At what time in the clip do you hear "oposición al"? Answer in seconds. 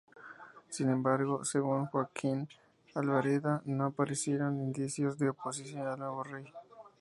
5.29-5.99